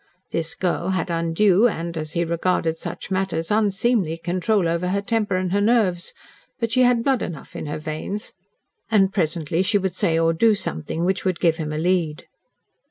This 0.31 0.55
girl 0.55 0.89
had 0.89 1.11
undue, 1.11 1.67
and, 1.67 1.95
as 1.95 2.13
he 2.13 2.25
regarded 2.25 2.75
such 2.75 3.11
matters, 3.11 3.51
unseemly 3.51 4.17
control 4.17 4.67
over 4.67 4.87
her 4.87 5.01
temper 5.03 5.35
and 5.35 5.51
her 5.51 5.61
nerves, 5.61 6.11
but 6.59 6.71
she 6.71 6.81
had 6.81 7.03
blood 7.03 7.21
enough 7.21 7.55
in 7.55 7.67
her 7.67 7.77
veins, 7.77 8.33
and 8.89 9.13
presently 9.13 9.61
she 9.61 9.77
would 9.77 9.93
say 9.93 10.17
or 10.17 10.33
do 10.33 10.55
something 10.55 11.05
which 11.05 11.23
would 11.23 11.39
give 11.39 11.57
him 11.57 11.71
a 11.71 11.77
lead. 11.77 12.25